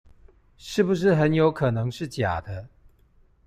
[0.57, 2.67] 是不是很有可能是假的